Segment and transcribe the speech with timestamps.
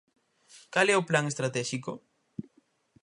[0.73, 1.91] ¿Cal é o plan estratéxico?